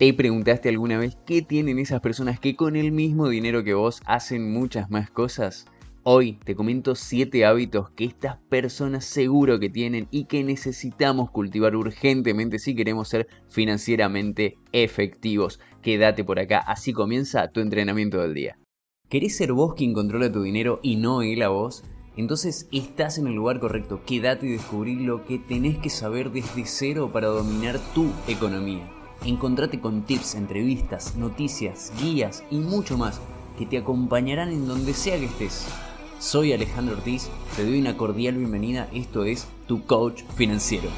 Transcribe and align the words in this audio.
¿Te 0.00 0.14
preguntaste 0.14 0.70
alguna 0.70 0.96
vez 0.96 1.18
qué 1.26 1.42
tienen 1.42 1.78
esas 1.78 2.00
personas 2.00 2.40
que 2.40 2.56
con 2.56 2.74
el 2.74 2.90
mismo 2.90 3.28
dinero 3.28 3.62
que 3.64 3.74
vos 3.74 4.00
hacen 4.06 4.50
muchas 4.50 4.90
más 4.90 5.10
cosas? 5.10 5.66
Hoy 6.04 6.38
te 6.42 6.54
comento 6.54 6.94
7 6.94 7.44
hábitos 7.44 7.90
que 7.90 8.06
estas 8.06 8.38
personas 8.48 9.04
seguro 9.04 9.60
que 9.60 9.68
tienen 9.68 10.08
y 10.10 10.24
que 10.24 10.42
necesitamos 10.42 11.30
cultivar 11.30 11.76
urgentemente 11.76 12.58
si 12.58 12.74
queremos 12.74 13.10
ser 13.10 13.28
financieramente 13.50 14.56
efectivos. 14.72 15.60
Quédate 15.82 16.24
por 16.24 16.38
acá, 16.38 16.60
así 16.60 16.94
comienza 16.94 17.48
tu 17.48 17.60
entrenamiento 17.60 18.22
del 18.22 18.32
día. 18.32 18.58
¿Querés 19.10 19.36
ser 19.36 19.52
vos 19.52 19.74
quien 19.74 19.92
controla 19.92 20.32
tu 20.32 20.40
dinero 20.40 20.80
y 20.82 20.96
no 20.96 21.20
él 21.20 21.42
a 21.42 21.50
vos? 21.50 21.84
Entonces 22.16 22.70
estás 22.72 23.18
en 23.18 23.26
el 23.26 23.34
lugar 23.34 23.60
correcto, 23.60 24.00
quédate 24.06 24.46
y 24.46 24.52
descubrí 24.52 24.94
lo 24.94 25.26
que 25.26 25.38
tenés 25.38 25.76
que 25.76 25.90
saber 25.90 26.30
desde 26.30 26.64
cero 26.64 27.10
para 27.12 27.26
dominar 27.26 27.78
tu 27.92 28.10
economía. 28.26 28.90
Encontrate 29.24 29.80
con 29.80 30.02
tips, 30.02 30.34
entrevistas, 30.34 31.14
noticias, 31.14 31.92
guías 32.00 32.42
y 32.50 32.56
mucho 32.56 32.96
más 32.96 33.20
que 33.58 33.66
te 33.66 33.76
acompañarán 33.76 34.50
en 34.50 34.66
donde 34.66 34.94
sea 34.94 35.18
que 35.18 35.26
estés. 35.26 35.66
Soy 36.18 36.54
Alejandro 36.54 36.96
Ortiz, 36.96 37.28
te 37.54 37.64
doy 37.64 37.80
una 37.80 37.98
cordial 37.98 38.36
bienvenida, 38.36 38.88
esto 38.94 39.24
es 39.24 39.46
Tu 39.66 39.84
Coach 39.84 40.22
Financiero. 40.36 40.88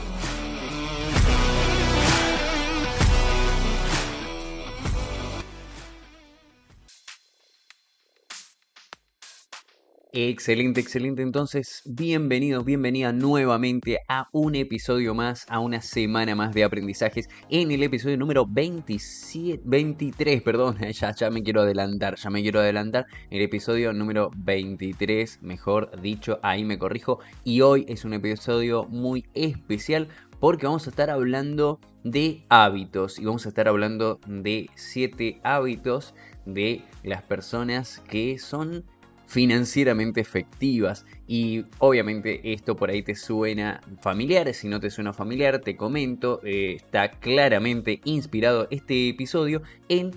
Excelente, 10.14 10.78
excelente. 10.78 11.22
Entonces, 11.22 11.80
bienvenido, 11.86 12.62
bienvenida 12.62 13.14
nuevamente 13.14 13.98
a 14.08 14.28
un 14.32 14.54
episodio 14.54 15.14
más, 15.14 15.46
a 15.48 15.58
una 15.58 15.80
semana 15.80 16.34
más 16.34 16.52
de 16.52 16.64
aprendizajes 16.64 17.30
en 17.48 17.70
el 17.72 17.82
episodio 17.82 18.18
número 18.18 18.44
27, 18.46 19.62
23, 19.64 20.42
perdón, 20.42 20.76
ya, 20.92 21.14
ya 21.14 21.30
me 21.30 21.42
quiero 21.42 21.62
adelantar, 21.62 22.16
ya 22.16 22.28
me 22.28 22.42
quiero 22.42 22.60
adelantar. 22.60 23.06
El 23.30 23.40
episodio 23.40 23.94
número 23.94 24.30
23, 24.36 25.38
mejor 25.40 25.98
dicho, 26.02 26.38
ahí 26.42 26.62
me 26.62 26.78
corrijo. 26.78 27.20
Y 27.42 27.62
hoy 27.62 27.86
es 27.88 28.04
un 28.04 28.12
episodio 28.12 28.84
muy 28.90 29.24
especial 29.32 30.08
porque 30.40 30.66
vamos 30.66 30.86
a 30.86 30.90
estar 30.90 31.08
hablando 31.08 31.80
de 32.04 32.44
hábitos 32.50 33.18
y 33.18 33.24
vamos 33.24 33.46
a 33.46 33.48
estar 33.48 33.66
hablando 33.66 34.20
de 34.26 34.68
7 34.74 35.40
hábitos 35.42 36.14
de 36.44 36.84
las 37.02 37.22
personas 37.22 38.00
que 38.10 38.38
son 38.38 38.84
financieramente 39.32 40.20
efectivas. 40.20 41.06
Y 41.26 41.64
obviamente 41.78 42.52
esto 42.52 42.76
por 42.76 42.90
ahí 42.90 43.02
te 43.02 43.14
suena 43.14 43.80
familiar, 44.02 44.52
si 44.52 44.68
no 44.68 44.78
te 44.78 44.90
suena 44.90 45.14
familiar, 45.14 45.60
te 45.60 45.74
comento, 45.74 46.40
eh, 46.44 46.74
está 46.74 47.12
claramente 47.12 48.02
inspirado 48.04 48.68
este 48.70 49.08
episodio 49.08 49.62
en 49.88 50.10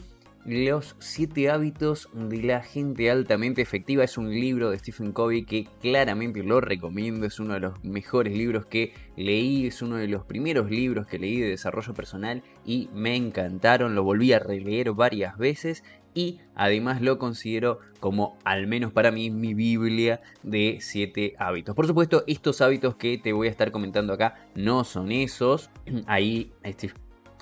los 0.46 0.96
7 1.00 1.50
hábitos 1.50 2.08
de 2.14 2.44
la 2.44 2.62
gente 2.62 3.10
altamente 3.10 3.62
efectiva. 3.62 4.04
Es 4.04 4.18
un 4.18 4.30
libro 4.30 4.70
de 4.70 4.78
Stephen 4.78 5.12
Covey 5.12 5.44
que 5.44 5.68
claramente 5.82 6.44
lo 6.44 6.62
recomiendo. 6.62 7.26
Es 7.26 7.40
uno 7.40 7.56
de 7.56 7.62
los 7.62 7.84
mejores 7.84 8.38
libros 8.38 8.66
que 8.68 8.94
leí. 9.18 9.66
Es 9.66 9.82
uno 9.82 9.98
de 9.98 10.08
los 10.08 10.24
primeros 10.26 10.70
libros 10.70 11.08
que 11.08 11.20
leí 11.20 11.40
de 11.40 11.50
desarrollo 11.50 11.94
personal 11.94 12.44
y 12.64 12.90
me 12.94 13.16
encantaron. 13.16 13.96
Lo 13.96 14.04
volví 14.04 14.34
a 14.34 14.40
releer 14.40 14.92
varias 14.92 15.38
veces 15.38 15.84
y 16.14 16.40
además 16.56 17.02
lo 17.02 17.18
considero 17.18 17.80
como, 18.00 18.38
al 18.46 18.68
menos 18.68 18.94
para 18.94 19.12
mí, 19.12 19.32
mi 19.32 19.54
Biblia 19.54 20.22
de 20.44 20.78
7 20.80 21.36
hábitos. 21.40 21.76
Por 21.76 21.88
supuesto, 21.88 22.24
estos 22.28 22.62
hábitos 22.62 22.96
que 22.96 23.18
te 23.18 23.34
voy 23.34 23.48
a 23.48 23.52
estar 23.52 23.72
comentando 23.72 24.14
acá 24.14 24.48
no 24.56 24.84
son 24.84 25.12
esos. 25.12 25.72
Ahí 26.06 26.54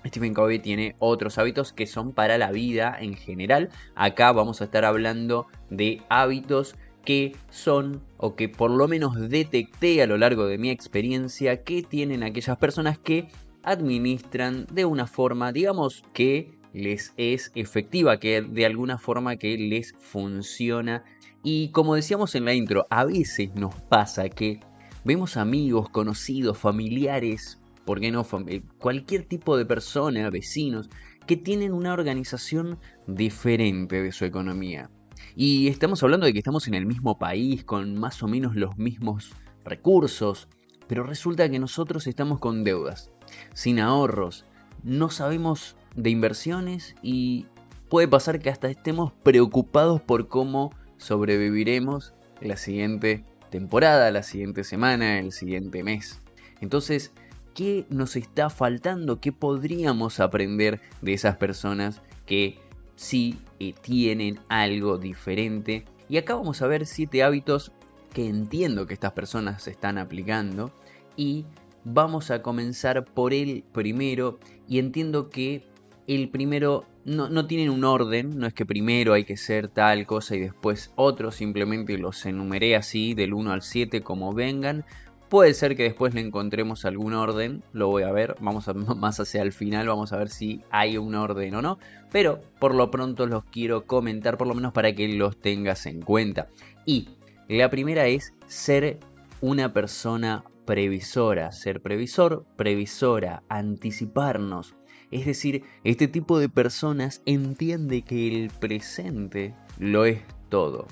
Stephen 0.06 0.34
Covey 0.34 0.59
tiene 0.59 0.96
otros 1.00 1.38
hábitos 1.38 1.73
que 1.73 1.88
son 1.88 2.12
para 2.14 2.38
la 2.38 2.52
vida 2.52 2.98
en 3.00 3.16
general. 3.16 3.70
Acá 3.96 4.32
vamos 4.32 4.62
a 4.62 4.66
estar 4.66 4.86
hablando 4.86 5.48
de 5.70 6.02
hábitos 6.10 6.76
que 7.06 7.36
son 7.50 8.02
o 8.18 8.36
que 8.36 8.50
por 8.50 8.72
lo 8.72 8.88
menos 8.88 9.30
detecté 9.30 10.02
a 10.02 10.08
lo 10.08 10.17
largo 10.17 10.45
de 10.45 10.58
mi 10.58 10.70
experiencia 10.70 11.64
que 11.64 11.83
tienen 11.83 12.23
aquellas 12.23 12.58
personas 12.58 12.98
que 12.98 13.27
administran 13.64 14.66
de 14.72 14.86
una 14.86 15.08
forma, 15.08 15.52
digamos 15.52 16.04
que 16.14 16.52
les 16.73 17.14
es 17.17 17.52
efectiva, 17.56 18.20
que 18.20 18.42
de 18.42 18.66
alguna 18.66 18.98
forma 18.98 19.36
que 19.38 19.58
les 19.58 19.94
funciona. 19.94 21.04
Y 21.44 21.70
como 21.70 21.95
decíamos 21.95 22.36
en 22.36 22.45
la 22.45 22.54
intro, 22.54 22.88
a 22.89 23.06
veces 23.06 23.54
nos 23.56 23.76
pasa 23.76 24.30
que 24.30 24.60
vemos 25.04 25.38
amigos, 25.38 25.89
conocidos, 25.89 26.58
familiares, 26.58 27.60
¿por 27.86 27.99
qué 27.99 28.11
no? 28.11 28.26
Eh, 28.48 28.64
cualquier 28.80 29.23
tipo 29.23 29.58
de 29.58 29.66
persona, 29.66 30.30
vecinos, 30.30 30.89
que 31.26 31.38
tienen 31.38 31.73
una 31.73 31.94
organización 31.94 32.80
diferente 33.08 34.02
de 34.02 34.11
su 34.11 34.26
economía. 34.26 34.89
Y 35.36 35.67
estamos 35.67 36.04
hablando 36.04 36.26
de 36.26 36.33
que 36.33 36.39
estamos 36.39 36.67
en 36.67 36.73
el 36.73 36.86
mismo 36.86 37.17
país, 37.17 37.64
con 37.64 37.95
más 37.98 38.21
o 38.23 38.27
menos 38.27 38.55
los 38.55 38.77
mismos 38.77 39.32
recursos, 39.64 40.48
pero 40.88 41.04
resulta 41.04 41.49
que 41.49 41.60
nosotros 41.60 42.08
estamos 42.08 42.39
con 42.39 42.64
deudas, 42.64 43.11
sin 43.54 43.80
ahorros, 43.80 44.45
no 44.83 45.10
sabemos 45.10 45.77
de 45.95 46.10
inversiones 46.10 46.95
y 47.02 47.48
puede 47.89 48.08
pasar 48.08 48.39
que 48.39 48.50
hasta 48.50 48.70
estemos 48.70 49.14
preocupados 49.23 50.02
por 50.02 50.27
cómo 50.27 50.71
sobreviviremos 50.98 52.14
la 52.42 52.58
siguiente 52.58 53.23
temporada, 53.50 54.11
la 54.11 54.23
siguiente 54.23 54.64
semana, 54.64 55.20
el 55.20 55.32
siguiente 55.32 55.83
mes. 55.83 56.21
Entonces, 56.60 57.14
¿qué 57.53 57.86
nos 57.89 58.15
está 58.15 58.49
faltando? 58.49 59.19
¿Qué 59.19 59.31
podríamos 59.31 60.19
aprender 60.19 60.81
de 61.02 61.14
esas 61.14 61.37
personas 61.37 62.02
que 62.25 62.58
sí 62.95 63.39
eh, 63.59 63.73
tienen 63.81 64.39
algo 64.49 64.97
diferente? 64.97 65.86
Y 66.09 66.17
acá 66.17 66.36
vamos 66.36 66.61
a 66.61 66.67
ver 66.67 66.86
siete 66.86 67.23
hábitos 67.23 67.71
que 68.14 68.27
entiendo 68.27 68.86
que 68.86 68.93
estas 68.93 69.14
personas 69.14 69.67
están 69.67 69.97
aplicando 69.97 70.71
y 71.15 71.45
vamos 71.83 72.31
a 72.31 72.41
comenzar 72.41 73.05
por 73.05 73.33
el 73.33 73.64
primero 73.71 74.39
y 74.67 74.80
entiendo 74.80 75.30
que 75.30 75.65
el 76.08 76.30
primero 76.30 76.85
no, 77.05 77.30
no, 77.30 77.47
tienen 77.47 77.70
un 77.70 77.83
orden, 77.83 78.37
no 78.37 78.47
es 78.47 78.53
que 78.53 78.65
primero 78.65 79.14
hay 79.14 79.25
que 79.25 79.37
ser 79.37 79.67
tal 79.67 80.05
cosa 80.05 80.35
y 80.35 80.41
después 80.41 80.91
otro, 80.95 81.31
simplemente 81.31 81.97
los 81.97 82.25
enumeré 82.25 82.75
así 82.75 83.14
del 83.14 83.33
1 83.33 83.52
al 83.52 83.61
7 83.61 84.02
como 84.02 84.33
vengan. 84.33 84.85
Puede 85.33 85.55
ser 85.55 85.76
que 85.76 85.82
después 85.82 86.14
le 86.14 86.21
encontremos 86.21 86.86
algún 86.86 87.16
orden, 87.16 87.64
lo 87.73 87.88
voy 87.88 88.04
a 88.04 88.11
ver, 88.11 88.36
vamos 88.39 88.67
más 88.98 89.20
hacia 89.20 89.42
el 89.42 89.52
final, 89.52 89.88
vamos 89.88 90.14
a 90.14 90.17
ver 90.17 90.30
si 90.30 90.61
hay 90.70 90.95
un 90.99 91.16
orden 91.16 91.55
o 91.55 91.61
no, 91.64 91.80
pero 92.11 92.39
por 92.60 92.76
lo 92.76 92.92
pronto 92.92 93.26
los 93.26 93.44
quiero 93.45 93.88
comentar 93.88 94.38
por 94.38 94.45
lo 94.45 94.54
menos 94.54 94.73
para 94.73 94.94
que 94.94 95.08
los 95.08 95.36
tengas 95.42 95.88
en 95.88 96.04
cuenta. 96.04 96.49
Y 96.86 97.10
la 97.48 97.71
primera 97.71 98.05
es 98.05 98.36
ser 98.45 98.99
una 99.42 99.73
persona 99.73 100.44
previsora, 100.66 101.52
ser 101.52 101.82
previsor, 101.82 102.45
previsora, 102.55 103.42
anticiparnos 103.50 104.76
es 105.10 105.26
decir, 105.26 105.64
este 105.83 106.08
tipo 106.08 106.38
de 106.38 106.50
personas 106.50 107.23
entiende 107.26 108.04
que 108.04 108.27
el 108.27 108.52
presente 108.52 109.55
lo 109.80 110.05
es 110.05 110.21
todo. 110.50 110.88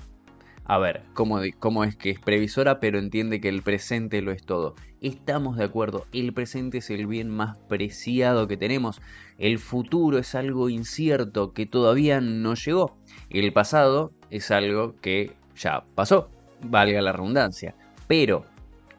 A 0.65 0.77
ver, 0.77 1.01
¿cómo, 1.13 1.39
¿cómo, 1.59 1.83
es 1.83 1.95
que 1.95 2.11
es 2.11 2.19
previsora 2.19 2.79
pero 2.79 2.99
entiende 2.99 3.41
que 3.41 3.49
el 3.49 3.61
presente 3.61 4.21
lo 4.21 4.31
es 4.31 4.43
todo? 4.43 4.75
Estamos 5.01 5.57
de 5.57 5.65
acuerdo, 5.65 6.05
el 6.13 6.33
presente 6.33 6.77
es 6.77 6.89
el 6.89 7.07
bien 7.07 7.29
más 7.29 7.57
preciado 7.67 8.47
que 8.47 8.57
tenemos, 8.57 9.01
el 9.37 9.57
futuro 9.57 10.19
es 10.19 10.35
algo 10.35 10.69
incierto 10.69 11.53
que 11.53 11.65
todavía 11.65 12.21
no 12.21 12.53
llegó, 12.53 12.95
el 13.29 13.51
pasado 13.51 14.11
es 14.29 14.51
algo 14.51 14.95
que 15.01 15.33
ya 15.55 15.83
pasó, 15.95 16.29
valga 16.63 17.01
la 17.01 17.11
redundancia, 17.11 17.75
pero 18.07 18.45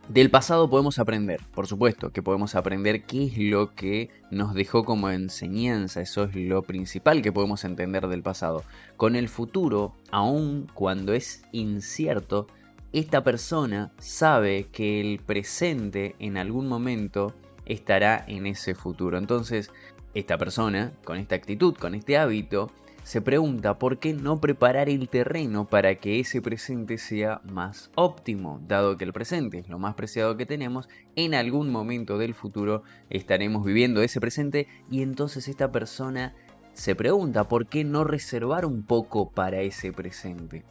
del 0.09 0.31
pasado 0.31 0.69
podemos 0.69 0.99
aprender, 0.99 1.41
por 1.55 1.67
supuesto, 1.67 2.11
que 2.11 2.23
podemos 2.23 2.55
aprender 2.55 3.05
qué 3.05 3.27
es 3.27 3.39
lo 3.39 3.75
que 3.75 4.11
nos 4.31 4.53
dejó 4.53 4.85
como 4.85 5.11
enseñanza, 5.11 6.01
eso 6.01 6.25
es 6.25 6.35
lo 6.35 6.63
principal 6.63 7.23
que 7.23 7.33
podemos 7.33 7.65
entender 7.65 8.09
del 8.09 8.23
pasado. 8.23 8.65
Con 8.97 9.17
el 9.17 9.29
futuro, 9.29 9.95
aun 10.11 10.69
cuando 10.75 11.15
es 11.15 11.45
incierto, 11.53 12.49
esta 12.93 13.25
persona 13.25 13.93
sabe 13.99 14.67
que 14.73 15.01
el 15.01 15.19
presente 15.21 16.15
en 16.19 16.37
algún 16.37 16.69
momento 16.69 17.33
estará 17.65 18.25
en 18.27 18.47
ese 18.47 18.75
futuro. 18.75 19.17
Entonces, 19.17 19.71
esta 20.15 20.37
persona, 20.37 20.93
con 21.05 21.17
esta 21.17 21.37
actitud, 21.37 21.75
con 21.75 21.95
este 21.95 22.19
hábito, 22.19 22.71
se 23.05 23.21
pregunta 23.21 23.79
por 23.79 23.99
qué 23.99 24.15
no 24.15 24.41
preparar 24.41 24.89
el 24.89 25.09
terreno 25.09 25.67
para 25.67 25.97
que 25.97 26.21
ese 26.21 26.41
presente 26.41 26.99
sea 26.99 27.41
más 27.45 27.91
óptimo, 27.95 28.61
dado 28.67 28.97
que 28.97 29.05
el 29.05 29.13
presente 29.13 29.59
es 29.59 29.69
lo 29.69 29.79
más 29.79 29.95
preciado 29.95 30.37
que 30.37 30.47
tenemos, 30.47 30.89
en 31.17 31.35
algún 31.35 31.71
momento 31.71 32.17
del 32.17 32.35
futuro 32.35 32.85
estaremos 33.11 33.65
viviendo 33.65 34.03
ese 34.03 34.21
presente 34.21 34.69
y 34.91 35.03
entonces 35.03 35.49
esta 35.49 35.73
persona 35.73 36.35
se 36.75 36.95
pregunta 36.95 37.49
por 37.49 37.67
qué 37.67 37.85
no 37.85 38.05
reservar 38.05 38.65
un 38.65 38.83
poco 38.83 39.31
para 39.31 39.61
ese 39.61 39.93
presente. 39.93 40.65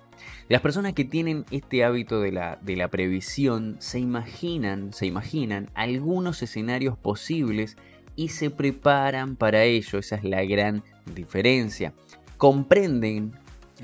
Las 0.48 0.62
personas 0.62 0.94
que 0.94 1.06
tienen 1.06 1.46
este 1.52 1.84
hábito 1.84 2.22
de 2.22 2.32
la, 2.32 2.60
de 2.62 2.76
la 2.76 2.88
previsión 2.88 3.76
se 3.80 4.00
imaginan, 4.00 4.94
se 4.94 5.06
imaginan 5.06 5.70
algunos 5.74 6.42
escenarios 6.42 6.98
posibles 6.98 7.76
y 8.16 8.30
se 8.30 8.50
preparan 8.50 9.36
para 9.36 9.64
ello. 9.64 10.00
Esa 10.00 10.16
es 10.16 10.24
la 10.24 10.44
gran 10.44 10.84
diferencia. 11.16 11.94
Comprenden 12.42 13.34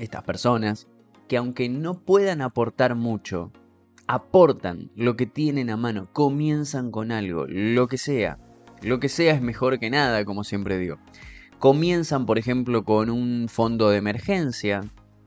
estas 0.00 0.24
personas 0.24 0.88
que 1.28 1.36
aunque 1.36 1.68
no 1.68 1.94
puedan 1.94 2.42
aportar 2.42 2.96
mucho, 2.96 3.52
aportan 4.08 4.90
lo 4.96 5.14
que 5.14 5.26
tienen 5.26 5.70
a 5.70 5.76
mano, 5.76 6.08
comienzan 6.12 6.90
con 6.90 7.12
algo, 7.12 7.46
lo 7.46 7.86
que 7.86 7.98
sea. 7.98 8.40
Lo 8.82 8.98
que 8.98 9.08
sea 9.08 9.32
es 9.34 9.42
mejor 9.42 9.78
que 9.78 9.90
nada, 9.90 10.24
como 10.24 10.42
siempre 10.42 10.76
digo. 10.76 10.98
Comienzan, 11.60 12.26
por 12.26 12.36
ejemplo, 12.36 12.84
con 12.84 13.10
un 13.10 13.46
fondo 13.48 13.90
de 13.90 13.98
emergencia 13.98 14.80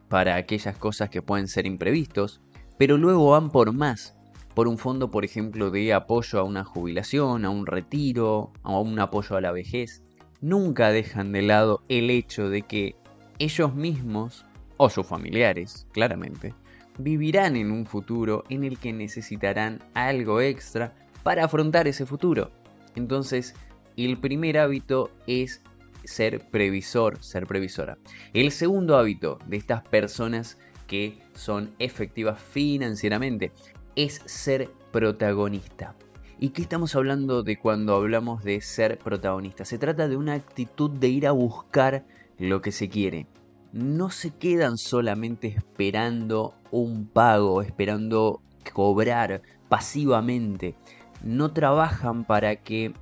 para 0.09 0.35
aquellas 0.35 0.75
cosas 0.75 1.09
que 1.09 1.21
pueden 1.21 1.47
ser 1.47 1.65
imprevistos, 1.65 2.41
pero 2.77 2.97
luego 2.97 3.29
van 3.29 3.49
por 3.49 3.71
más, 3.71 4.13
por 4.53 4.67
un 4.67 4.77
fondo, 4.77 5.09
por 5.09 5.23
ejemplo, 5.23 5.71
de 5.71 5.93
apoyo 5.93 6.37
a 6.37 6.43
una 6.43 6.65
jubilación, 6.65 7.45
a 7.45 7.49
un 7.49 7.65
retiro, 7.65 8.51
a 8.63 8.77
un 8.77 8.99
apoyo 8.99 9.37
a 9.37 9.41
la 9.41 9.53
vejez. 9.53 10.03
Nunca 10.41 10.89
dejan 10.89 11.31
de 11.31 11.43
lado 11.43 11.85
el 11.87 12.09
hecho 12.09 12.49
de 12.49 12.63
que 12.63 12.95
ellos 13.41 13.73
mismos, 13.73 14.45
o 14.77 14.87
sus 14.87 15.07
familiares, 15.07 15.87
claramente, 15.93 16.53
vivirán 16.99 17.55
en 17.55 17.71
un 17.71 17.87
futuro 17.87 18.43
en 18.49 18.63
el 18.63 18.77
que 18.77 18.93
necesitarán 18.93 19.79
algo 19.95 20.41
extra 20.41 20.93
para 21.23 21.45
afrontar 21.45 21.87
ese 21.87 22.05
futuro. 22.05 22.51
Entonces, 22.95 23.55
el 23.97 24.19
primer 24.19 24.59
hábito 24.59 25.09
es 25.25 25.63
ser 26.03 26.47
previsor, 26.51 27.17
ser 27.23 27.47
previsora. 27.47 27.97
El 28.33 28.51
segundo 28.51 28.95
hábito 28.95 29.39
de 29.47 29.57
estas 29.57 29.81
personas 29.87 30.59
que 30.85 31.17
son 31.33 31.73
efectivas 31.79 32.39
financieramente 32.39 33.51
es 33.95 34.21
ser 34.25 34.69
protagonista. 34.91 35.95
¿Y 36.39 36.49
qué 36.49 36.61
estamos 36.61 36.95
hablando 36.95 37.41
de 37.41 37.57
cuando 37.57 37.95
hablamos 37.95 38.43
de 38.43 38.61
ser 38.61 38.99
protagonista? 38.99 39.65
Se 39.65 39.79
trata 39.79 40.07
de 40.07 40.15
una 40.15 40.33
actitud 40.33 40.91
de 40.91 41.07
ir 41.07 41.25
a 41.25 41.31
buscar 41.31 42.05
lo 42.41 42.61
que 42.61 42.71
se 42.71 42.89
quiere, 42.89 43.27
no 43.71 44.09
se 44.09 44.31
quedan 44.31 44.77
solamente 44.77 45.47
esperando 45.47 46.55
un 46.71 47.05
pago, 47.05 47.61
esperando 47.61 48.41
cobrar 48.73 49.43
pasivamente. 49.69 50.75
No 51.23 51.53
trabajan 51.53 52.25
para 52.25 52.55
que 52.55 52.93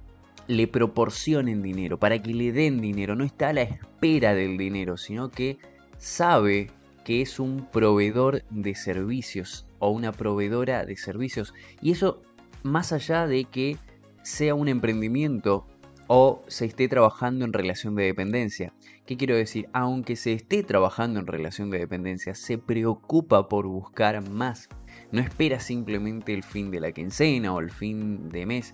le 0.47 0.67
proporcionen 0.67 1.61
dinero, 1.61 1.97
para 1.97 2.21
que 2.21 2.33
le 2.33 2.51
den 2.51 2.81
dinero. 2.81 3.15
No 3.15 3.23
está 3.23 3.49
a 3.49 3.53
la 3.53 3.61
espera 3.61 4.35
del 4.35 4.57
dinero, 4.57 4.97
sino 4.97 5.31
que 5.31 5.57
sabe 5.97 6.69
que 7.05 7.21
es 7.21 7.39
un 7.39 7.65
proveedor 7.71 8.43
de 8.49 8.75
servicios 8.75 9.65
o 9.79 9.89
una 9.89 10.11
proveedora 10.11 10.85
de 10.85 10.97
servicios. 10.97 11.53
Y 11.81 11.91
eso 11.91 12.21
más 12.63 12.91
allá 12.91 13.25
de 13.25 13.45
que 13.45 13.77
sea 14.21 14.53
un 14.53 14.67
emprendimiento 14.67 15.65
o 16.11 16.41
se 16.47 16.65
esté 16.65 16.87
trabajando 16.87 17.45
en 17.45 17.53
relación 17.53 17.93
de 17.93 18.05
dependencia. 18.05 18.73
¿Qué 19.05 19.15
quiero 19.15 19.35
decir? 19.35 19.69
Aunque 19.73 20.15
se 20.15 20.33
esté 20.33 20.63
trabajando 20.63 21.19
en 21.19 21.27
relación 21.27 21.69
de 21.69 21.77
dependencia, 21.77 22.33
se 22.33 22.57
preocupa 22.57 23.47
por 23.47 23.67
buscar 23.67 24.27
más. 24.27 24.69
No 25.11 25.21
espera 25.21 25.59
simplemente 25.59 26.33
el 26.33 26.41
fin 26.41 26.71
de 26.71 26.79
la 26.79 26.91
quincena 26.93 27.53
o 27.53 27.59
el 27.59 27.69
fin 27.69 28.27
de 28.29 28.47
mes. 28.47 28.73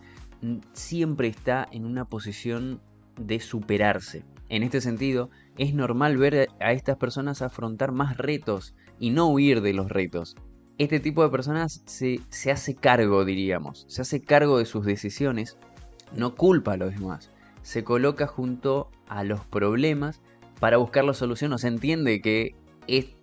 Siempre 0.72 1.28
está 1.28 1.68
en 1.74 1.86
una 1.86 2.06
posición 2.06 2.80
de 3.20 3.42
superarse. 3.42 4.24
En 4.48 4.64
este 4.64 4.80
sentido, 4.80 5.30
es 5.58 5.74
normal 5.74 6.16
ver 6.16 6.48
a 6.62 6.72
estas 6.72 6.96
personas 6.96 7.42
afrontar 7.42 7.92
más 7.92 8.16
retos 8.16 8.76
y 8.98 9.10
no 9.10 9.28
huir 9.28 9.60
de 9.60 9.74
los 9.74 9.90
retos. 9.90 10.38
Este 10.78 11.02
tipo 11.02 11.22
de 11.22 11.30
personas 11.30 11.84
se, 11.86 12.22
se 12.30 12.52
hace 12.52 12.76
cargo, 12.76 13.26
diríamos, 13.26 13.84
se 13.90 14.04
hace 14.04 14.22
cargo 14.22 14.58
de 14.58 14.66
sus 14.66 14.86
decisiones 14.86 15.58
no 16.14 16.36
culpa 16.36 16.74
a 16.74 16.78
los 16.78 16.94
demás, 16.94 17.32
se 17.62 17.84
coloca 17.84 18.28
junto 18.28 18.92
a 19.08 19.24
los 19.24 19.46
problemas 19.46 20.22
para 20.60 20.78
buscar 20.78 21.04
la 21.04 21.14
solución, 21.14 21.54
o 21.54 21.58
se 21.58 21.68
entiende 21.68 22.22
que 22.22 22.56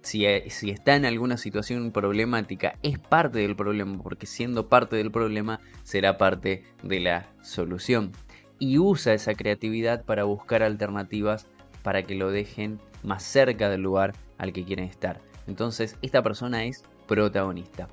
si, 0.02 0.26
si, 0.48 0.70
está 0.70 0.96
en 0.96 1.04
alguna 1.04 1.36
situación 1.36 1.92
problemática 1.92 2.76
es 2.82 2.98
parte 2.98 3.38
del 3.38 3.56
problema, 3.56 4.02
porque 4.02 4.26
siendo 4.26 4.68
parte 4.68 4.96
del 4.96 5.10
problema 5.10 5.60
será 5.84 6.18
parte 6.18 6.64
de 6.82 7.00
la 7.00 7.28
solución. 7.42 8.12
Y 8.58 8.78
usa 8.78 9.14
esa 9.14 9.34
creatividad 9.34 10.04
para 10.04 10.24
buscar 10.24 10.62
alternativas 10.62 11.46
para 11.82 12.02
que 12.02 12.14
lo 12.14 12.30
dejen 12.30 12.80
más 13.02 13.22
cerca 13.22 13.68
del 13.68 13.82
lugar 13.82 14.14
al 14.38 14.52
que 14.52 14.64
quieren 14.64 14.86
estar. 14.86 15.20
Entonces, 15.46 15.96
esta 16.02 16.22
persona 16.22 16.64
es 16.64 16.84
protagonista. 17.08 17.88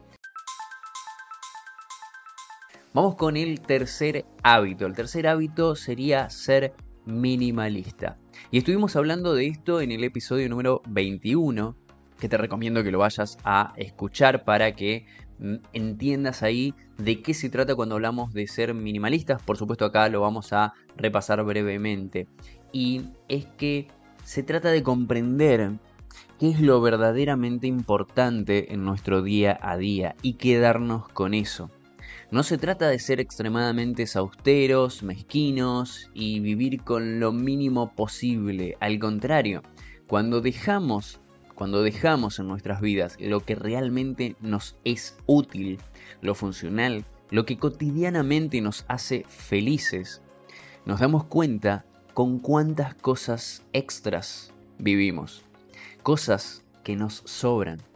Vamos 2.91 3.13
con 3.13 3.37
el 3.37 3.61
tercer 3.61 4.25
hábito. 4.41 4.87
El 4.87 4.95
tercer 4.95 5.27
hábito 5.27 5.75
sería 5.75 6.27
ser 6.31 6.73
minimalista. 7.05 8.17
Y 8.49 8.57
estuvimos 8.57 8.95
hablando 8.95 9.35
de 9.35 9.45
esto 9.45 9.79
en 9.79 9.91
el 9.91 10.03
episodio 10.03 10.49
número 10.49 10.81
21, 10.89 11.75
que 12.19 12.27
te 12.27 12.37
recomiendo 12.37 12.83
que 12.83 12.89
lo 12.89 12.97
vayas 12.97 13.37
a 13.43 13.73
escuchar 13.77 14.43
para 14.43 14.75
que 14.75 15.05
mm, 15.37 15.55
entiendas 15.73 16.41
ahí 16.41 16.73
de 16.97 17.21
qué 17.21 17.35
se 17.35 17.51
trata 17.51 17.75
cuando 17.75 17.93
hablamos 17.93 18.33
de 18.33 18.47
ser 18.47 18.73
minimalistas. 18.73 19.39
Por 19.43 19.57
supuesto 19.57 19.85
acá 19.85 20.09
lo 20.09 20.21
vamos 20.21 20.51
a 20.51 20.73
repasar 20.97 21.43
brevemente. 21.43 22.27
Y 22.71 23.03
es 23.27 23.45
que 23.45 23.87
se 24.23 24.41
trata 24.41 24.71
de 24.71 24.81
comprender 24.81 25.73
qué 26.39 26.49
es 26.49 26.59
lo 26.59 26.81
verdaderamente 26.81 27.67
importante 27.67 28.73
en 28.73 28.83
nuestro 28.83 29.21
día 29.21 29.59
a 29.61 29.77
día 29.77 30.15
y 30.23 30.33
quedarnos 30.33 31.07
con 31.09 31.35
eso. 31.35 31.69
No 32.31 32.43
se 32.43 32.59
trata 32.59 32.87
de 32.87 32.99
ser 32.99 33.19
extremadamente 33.19 34.05
austeros, 34.13 35.01
mezquinos 35.01 36.11
y 36.13 36.39
vivir 36.39 36.83
con 36.83 37.19
lo 37.19 37.31
mínimo 37.31 37.95
posible. 37.95 38.77
Al 38.79 38.99
contrario, 38.99 39.63
cuando 40.05 40.39
dejamos, 40.39 41.19
cuando 41.55 41.81
dejamos 41.81 42.37
en 42.37 42.47
nuestras 42.47 42.81
vidas 42.81 43.17
lo 43.19 43.39
que 43.39 43.55
realmente 43.55 44.35
nos 44.41 44.75
es 44.83 45.17
útil, 45.25 45.79
lo 46.21 46.35
funcional, 46.35 47.03
lo 47.31 47.47
que 47.47 47.57
cotidianamente 47.57 48.61
nos 48.61 48.85
hace 48.87 49.25
felices, 49.27 50.21
nos 50.85 50.99
damos 50.99 51.23
cuenta 51.23 51.83
con 52.13 52.37
cuántas 52.37 52.93
cosas 52.93 53.63
extras 53.73 54.53
vivimos. 54.77 55.45
Cosas 56.03 56.63
que 56.83 56.95
nos 56.95 57.23
sobran. 57.25 57.88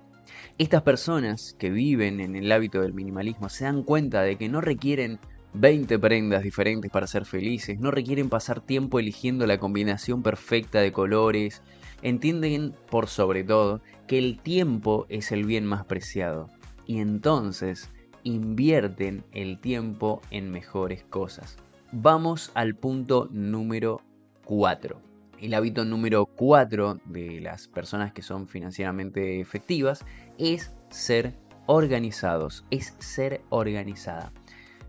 Estas 0.59 0.83
personas 0.83 1.55
que 1.57 1.71
viven 1.71 2.19
en 2.19 2.35
el 2.35 2.51
hábito 2.51 2.81
del 2.81 2.93
minimalismo 2.93 3.49
se 3.49 3.65
dan 3.65 3.81
cuenta 3.81 4.21
de 4.21 4.37
que 4.37 4.49
no 4.49 4.61
requieren 4.61 5.19
20 5.55 5.97
prendas 5.97 6.43
diferentes 6.43 6.91
para 6.91 7.07
ser 7.07 7.25
felices, 7.25 7.79
no 7.79 7.89
requieren 7.89 8.29
pasar 8.29 8.61
tiempo 8.61 8.99
eligiendo 8.99 9.47
la 9.47 9.57
combinación 9.57 10.21
perfecta 10.21 10.79
de 10.79 10.91
colores, 10.91 11.63
entienden 12.03 12.75
por 12.91 13.07
sobre 13.07 13.43
todo 13.43 13.81
que 14.05 14.19
el 14.19 14.39
tiempo 14.39 15.07
es 15.09 15.31
el 15.31 15.43
bien 15.43 15.65
más 15.65 15.85
preciado 15.85 16.51
y 16.85 16.99
entonces 16.99 17.89
invierten 18.21 19.23
el 19.31 19.59
tiempo 19.59 20.21
en 20.29 20.51
mejores 20.51 21.03
cosas. 21.05 21.57
Vamos 21.91 22.51
al 22.53 22.75
punto 22.75 23.27
número 23.31 24.01
4. 24.45 25.12
El 25.43 25.53
hábito 25.55 25.83
número 25.83 26.25
4 26.25 27.01
de 27.03 27.41
las 27.41 27.67
personas 27.67 28.13
que 28.13 28.21
son 28.21 28.47
financieramente 28.47 29.41
efectivas 29.41 30.05
es 30.37 30.71
ser 30.89 31.35
organizados, 31.65 32.63
es 32.71 32.95
ser 32.99 33.41
organizada. 33.49 34.31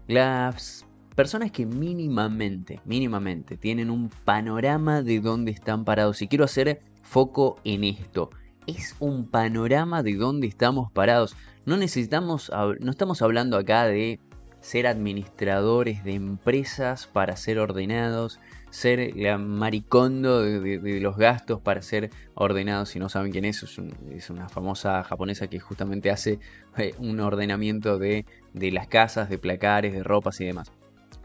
Las 0.07 0.87
personas 1.17 1.51
que 1.51 1.67
mínimamente, 1.67 2.81
mínimamente 2.85 3.57
tienen 3.57 3.91
un 3.91 4.11
panorama 4.25 5.03
de 5.03 5.19
dónde 5.19 5.51
están 5.51 5.85
parados. 5.85 6.23
Y 6.23 6.29
quiero 6.29 6.45
hacer 6.45 6.83
foco 7.03 7.57
en 7.65 7.83
esto. 7.83 8.31
Es 8.69 8.95
un 9.01 9.27
panorama 9.27 10.05
de 10.05 10.15
dónde 10.15 10.47
estamos 10.47 10.93
parados. 10.93 11.35
No 11.67 11.77
necesitamos, 11.77 12.53
no 12.79 12.93
estamos 12.93 13.23
hablando 13.23 13.57
acá 13.57 13.87
de 13.87 14.21
ser 14.61 14.87
administradores 14.87 16.05
de 16.05 16.15
empresas 16.15 17.09
para 17.09 17.37
ser 17.37 17.59
ordenados, 17.59 18.39
ser 18.75 19.17
la 19.17 19.39
maricondo 19.39 20.43
de, 20.43 20.99
los 21.01 21.17
gastos 21.17 21.61
para 21.61 21.81
ser 21.81 22.11
ordenados. 22.35 22.89
Si 22.89 22.99
no 22.99 23.09
saben 23.09 23.31
quién 23.31 23.45
es, 23.45 23.63
es, 24.11 24.31
una 24.31 24.49
famosa 24.49 25.05
japonesa 25.05 25.47
que 25.47 25.61
justamente 25.61 26.11
hace 26.11 26.41
eh, 26.77 26.93
un 26.99 27.21
ordenamiento 27.21 27.99
de, 27.99 28.27
de 28.53 28.73
las 28.73 28.89
casas, 28.89 29.29
de 29.31 29.39
placares, 29.39 29.93
de 29.93 30.03
ropas 30.03 30.41
y 30.41 30.47
demás. 30.47 30.73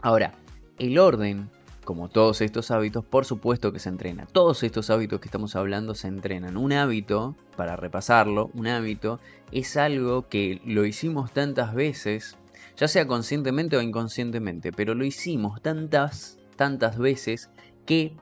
Ahora, 0.00 0.32
el 0.78 0.96
orden 0.98 1.50
como 1.84 2.08
todos 2.08 2.40
estos 2.40 2.70
hábitos, 2.70 3.04
por 3.04 3.24
supuesto 3.24 3.72
que 3.72 3.80
se 3.80 3.88
entrena. 3.88 4.26
Todos 4.26 4.62
estos 4.62 4.90
hábitos 4.90 5.18
que 5.18 5.26
estamos 5.26 5.56
hablando 5.56 5.96
se 5.96 6.06
entrenan. 6.06 6.56
Un 6.56 6.72
hábito, 6.72 7.34
para 7.56 7.74
repasarlo, 7.74 8.50
un 8.54 8.68
hábito 8.68 9.18
es 9.50 9.76
algo 9.76 10.28
que 10.28 10.60
lo 10.64 10.84
hicimos 10.84 11.32
tantas 11.32 11.74
veces, 11.74 12.36
ya 12.76 12.86
sea 12.86 13.08
conscientemente 13.08 13.76
o 13.76 13.82
inconscientemente, 13.82 14.70
pero 14.70 14.94
lo 14.94 15.04
hicimos 15.04 15.60
tantas 15.62 16.39
tantas 16.60 16.98
veces 16.98 17.48
que 17.86 18.12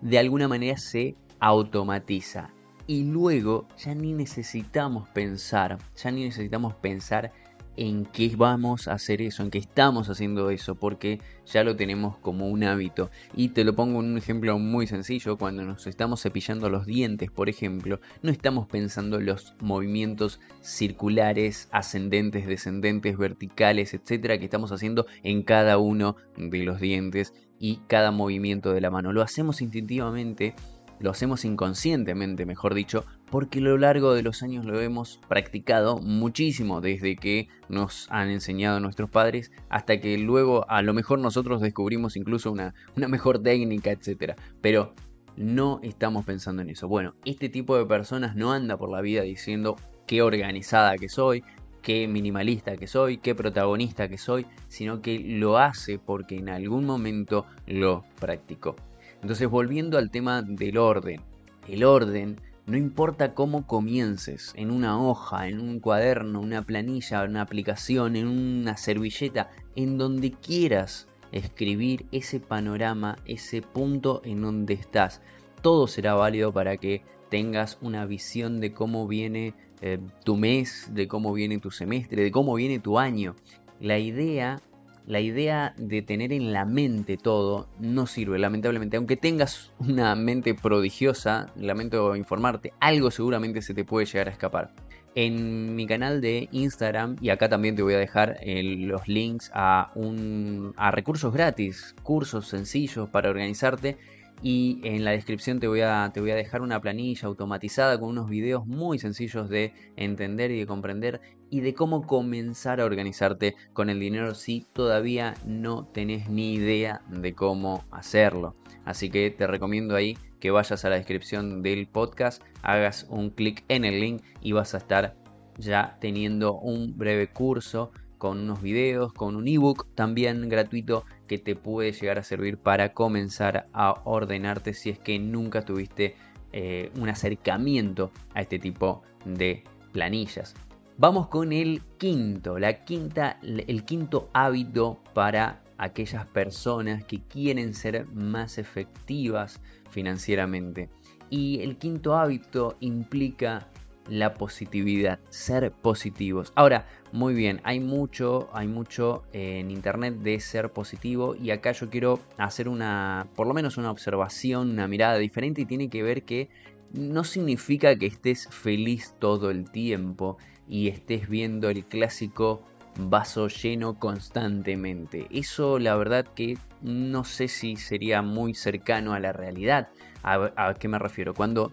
de 0.00 0.18
alguna 0.18 0.48
manera 0.48 0.78
se 0.78 1.14
automatiza. 1.40 2.48
Y 2.86 3.04
luego 3.04 3.68
ya 3.76 3.94
ni 3.94 4.14
necesitamos 4.14 5.10
pensar, 5.10 5.76
ya 5.94 6.10
ni 6.10 6.24
necesitamos 6.24 6.74
pensar 6.76 7.32
en 7.76 8.06
qué 8.06 8.32
vamos 8.34 8.88
a 8.88 8.94
hacer 8.94 9.20
eso, 9.20 9.42
en 9.42 9.50
qué 9.50 9.58
estamos 9.58 10.08
haciendo 10.08 10.48
eso, 10.48 10.74
porque 10.74 11.20
ya 11.44 11.64
lo 11.64 11.76
tenemos 11.76 12.16
como 12.16 12.48
un 12.48 12.64
hábito. 12.64 13.10
Y 13.36 13.50
te 13.50 13.62
lo 13.62 13.74
pongo 13.74 14.00
en 14.00 14.06
un 14.12 14.16
ejemplo 14.16 14.58
muy 14.58 14.86
sencillo, 14.86 15.36
cuando 15.36 15.62
nos 15.62 15.86
estamos 15.86 16.22
cepillando 16.22 16.70
los 16.70 16.86
dientes, 16.86 17.30
por 17.30 17.50
ejemplo, 17.50 18.00
no 18.22 18.30
estamos 18.30 18.68
pensando 18.68 19.20
los 19.20 19.54
movimientos 19.60 20.40
circulares, 20.62 21.68
ascendentes, 21.72 22.46
descendentes, 22.46 23.18
verticales, 23.18 23.92
etcétera, 23.92 24.38
que 24.38 24.46
estamos 24.46 24.72
haciendo 24.72 25.04
en 25.22 25.42
cada 25.42 25.76
uno 25.76 26.16
de 26.38 26.64
los 26.64 26.80
dientes 26.80 27.34
y 27.62 27.76
cada 27.86 28.10
movimiento 28.10 28.72
de 28.72 28.80
la 28.80 28.90
mano. 28.90 29.12
Lo 29.12 29.22
hacemos 29.22 29.62
instintivamente 29.62 30.56
lo 31.02 31.10
hacemos 31.10 31.44
inconscientemente, 31.44 32.46
mejor 32.46 32.74
dicho, 32.74 33.04
porque 33.28 33.58
a 33.58 33.62
lo 33.62 33.76
largo 33.76 34.14
de 34.14 34.22
los 34.22 34.44
años 34.44 34.64
lo 34.64 34.80
hemos 34.80 35.18
practicado 35.28 35.98
muchísimo 35.98 36.80
desde 36.80 37.16
que 37.16 37.48
nos 37.68 38.06
han 38.10 38.30
enseñado 38.30 38.78
nuestros 38.78 39.10
padres 39.10 39.50
hasta 39.68 40.00
que 40.00 40.16
luego 40.16 40.64
a 40.70 40.80
lo 40.82 40.94
mejor 40.94 41.18
nosotros 41.18 41.60
descubrimos 41.60 42.16
incluso 42.16 42.52
una, 42.52 42.74
una 42.96 43.08
mejor 43.08 43.42
técnica, 43.42 43.90
etc. 43.90 44.34
Pero 44.60 44.94
no 45.36 45.80
estamos 45.82 46.24
pensando 46.24 46.62
en 46.62 46.70
eso. 46.70 46.86
Bueno, 46.86 47.14
este 47.24 47.48
tipo 47.48 47.76
de 47.76 47.84
personas 47.84 48.36
no 48.36 48.52
anda 48.52 48.76
por 48.76 48.90
la 48.90 49.00
vida 49.00 49.22
diciendo 49.22 49.74
qué 50.06 50.22
organizada 50.22 50.96
que 50.98 51.08
soy, 51.08 51.42
qué 51.82 52.08
minimalista 52.08 52.76
que 52.76 52.86
soy, 52.86 53.18
qué 53.18 53.34
protagonista 53.34 54.08
que 54.08 54.18
soy, 54.18 54.46
sino 54.68 55.02
que 55.02 55.18
lo 55.18 55.58
hace 55.58 55.98
porque 55.98 56.36
en 56.36 56.48
algún 56.48 56.86
momento 56.86 57.46
lo 57.66 58.04
practicó. 58.18 58.76
Entonces, 59.20 59.48
volviendo 59.48 59.98
al 59.98 60.10
tema 60.10 60.42
del 60.42 60.78
orden. 60.78 61.20
El 61.68 61.84
orden, 61.84 62.40
no 62.66 62.76
importa 62.76 63.34
cómo 63.34 63.66
comiences, 63.66 64.52
en 64.56 64.70
una 64.70 65.00
hoja, 65.00 65.48
en 65.48 65.60
un 65.60 65.78
cuaderno, 65.78 66.40
una 66.40 66.62
planilla, 66.62 67.22
una 67.24 67.42
aplicación, 67.42 68.16
en 68.16 68.26
una 68.26 68.76
servilleta, 68.76 69.50
en 69.76 69.98
donde 69.98 70.32
quieras 70.32 71.08
escribir 71.30 72.06
ese 72.12 72.40
panorama, 72.40 73.16
ese 73.24 73.62
punto 73.62 74.22
en 74.24 74.42
donde 74.42 74.74
estás. 74.74 75.22
Todo 75.60 75.86
será 75.86 76.14
válido 76.14 76.52
para 76.52 76.76
que 76.76 77.02
tengas 77.30 77.78
una 77.80 78.04
visión 78.06 78.60
de 78.60 78.72
cómo 78.72 79.06
viene 79.08 79.54
eh, 79.82 79.98
tu 80.24 80.36
mes, 80.36 80.88
de 80.94 81.06
cómo 81.08 81.32
viene 81.32 81.58
tu 81.58 81.70
semestre, 81.70 82.22
de 82.22 82.30
cómo 82.30 82.54
viene 82.54 82.78
tu 82.78 82.98
año. 82.98 83.34
La 83.80 83.98
idea 83.98 84.60
la 85.06 85.20
idea 85.20 85.74
de 85.76 86.02
tener 86.02 86.32
en 86.32 86.52
la 86.52 86.64
mente 86.64 87.16
todo 87.16 87.68
no 87.80 88.06
sirve, 88.06 88.38
lamentablemente. 88.38 88.96
Aunque 88.96 89.16
tengas 89.16 89.72
una 89.78 90.14
mente 90.14 90.54
prodigiosa, 90.54 91.52
lamento 91.56 92.14
informarte, 92.14 92.72
algo 92.80 93.10
seguramente 93.10 93.62
se 93.62 93.74
te 93.74 93.84
puede 93.84 94.06
llegar 94.06 94.28
a 94.28 94.32
escapar. 94.32 94.72
En 95.14 95.74
mi 95.74 95.86
canal 95.86 96.22
de 96.22 96.48
Instagram, 96.52 97.16
y 97.20 97.28
acá 97.28 97.48
también 97.48 97.76
te 97.76 97.82
voy 97.82 97.94
a 97.94 97.98
dejar 97.98 98.38
eh, 98.40 98.62
los 98.62 99.06
links 99.08 99.50
a, 99.52 99.90
un, 99.94 100.72
a 100.76 100.90
recursos 100.90 101.34
gratis, 101.34 101.94
cursos 102.02 102.48
sencillos 102.48 103.10
para 103.10 103.28
organizarte 103.28 103.98
y 104.42 104.80
en 104.82 105.04
la 105.04 105.12
descripción 105.12 105.60
te 105.60 105.68
voy, 105.68 105.82
a, 105.82 106.10
te 106.12 106.20
voy 106.20 106.32
a 106.32 106.34
dejar 106.34 106.62
una 106.62 106.80
planilla 106.80 107.28
automatizada 107.28 107.98
con 107.98 108.08
unos 108.08 108.28
videos 108.28 108.66
muy 108.66 108.98
sencillos 108.98 109.48
de 109.48 109.72
entender 109.96 110.50
y 110.50 110.58
de 110.58 110.66
comprender 110.66 111.20
y 111.48 111.60
de 111.60 111.74
cómo 111.74 112.06
comenzar 112.06 112.80
a 112.80 112.84
organizarte 112.84 113.54
con 113.72 113.88
el 113.88 114.00
dinero 114.00 114.34
si 114.34 114.66
todavía 114.72 115.34
no 115.46 115.86
tenés 115.86 116.28
ni 116.28 116.54
idea 116.54 117.02
de 117.08 117.34
cómo 117.34 117.84
hacerlo. 117.92 118.56
Así 118.84 119.10
que 119.10 119.30
te 119.30 119.46
recomiendo 119.46 119.94
ahí 119.94 120.18
que 120.40 120.50
vayas 120.50 120.84
a 120.84 120.90
la 120.90 120.96
descripción 120.96 121.62
del 121.62 121.86
podcast, 121.86 122.42
hagas 122.62 123.06
un 123.08 123.30
clic 123.30 123.64
en 123.68 123.84
el 123.84 124.00
link 124.00 124.22
y 124.40 124.52
vas 124.52 124.74
a 124.74 124.78
estar 124.78 125.14
ya 125.58 125.98
teniendo 126.00 126.54
un 126.54 126.98
breve 126.98 127.28
curso 127.28 127.92
con 128.18 128.38
unos 128.38 128.62
videos, 128.62 129.12
con 129.12 129.36
un 129.36 129.46
ebook 129.46 129.86
también 129.94 130.48
gratuito 130.48 131.04
que 131.32 131.38
te 131.38 131.56
puede 131.56 131.92
llegar 131.92 132.18
a 132.18 132.22
servir 132.22 132.58
para 132.58 132.92
comenzar 132.92 133.66
a 133.72 134.02
ordenarte 134.04 134.74
si 134.74 134.90
es 134.90 134.98
que 134.98 135.18
nunca 135.18 135.64
tuviste 135.64 136.14
eh, 136.52 136.92
un 137.00 137.08
acercamiento 137.08 138.10
a 138.34 138.42
este 138.42 138.58
tipo 138.58 139.02
de 139.24 139.64
planillas. 139.92 140.54
Vamos 140.98 141.28
con 141.28 141.54
el 141.54 141.80
quinto, 141.96 142.58
la 142.58 142.84
quinta, 142.84 143.38
el 143.42 143.82
quinto 143.86 144.28
hábito 144.34 145.00
para 145.14 145.62
aquellas 145.78 146.26
personas 146.26 147.02
que 147.06 147.22
quieren 147.22 147.72
ser 147.72 148.04
más 148.08 148.58
efectivas 148.58 149.58
financieramente. 149.88 150.90
Y 151.30 151.62
el 151.62 151.78
quinto 151.78 152.14
hábito 152.14 152.76
implica 152.80 153.70
la 154.08 154.34
positividad, 154.34 155.20
ser 155.28 155.72
positivos. 155.72 156.52
Ahora, 156.54 156.86
muy 157.12 157.34
bien, 157.34 157.60
hay 157.64 157.80
mucho, 157.80 158.48
hay 158.52 158.66
mucho 158.66 159.22
en 159.32 159.70
internet 159.70 160.14
de 160.16 160.40
ser 160.40 160.70
positivo 160.70 161.34
y 161.36 161.50
acá 161.50 161.72
yo 161.72 161.90
quiero 161.90 162.20
hacer 162.38 162.68
una, 162.68 163.28
por 163.36 163.46
lo 163.46 163.54
menos 163.54 163.76
una 163.76 163.90
observación, 163.90 164.70
una 164.70 164.88
mirada 164.88 165.18
diferente 165.18 165.62
y 165.62 165.66
tiene 165.66 165.88
que 165.88 166.02
ver 166.02 166.24
que 166.24 166.48
no 166.92 167.24
significa 167.24 167.96
que 167.96 168.06
estés 168.06 168.48
feliz 168.48 169.14
todo 169.18 169.50
el 169.50 169.70
tiempo 169.70 170.36
y 170.68 170.88
estés 170.88 171.28
viendo 171.28 171.70
el 171.70 171.84
clásico 171.84 172.62
vaso 172.98 173.48
lleno 173.48 173.98
constantemente. 173.98 175.26
Eso 175.30 175.78
la 175.78 175.96
verdad 175.96 176.26
que 176.34 176.58
no 176.82 177.24
sé 177.24 177.48
si 177.48 177.76
sería 177.76 178.22
muy 178.22 178.54
cercano 178.54 179.14
a 179.14 179.20
la 179.20 179.32
realidad. 179.32 179.88
¿A, 180.22 180.52
a 180.56 180.74
qué 180.74 180.88
me 180.88 180.98
refiero? 180.98 181.34
Cuando 181.34 181.72